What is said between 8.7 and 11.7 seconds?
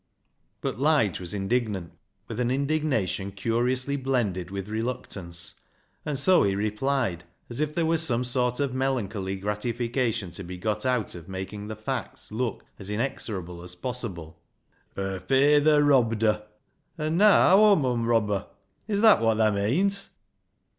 melancholy gratification to be got out of making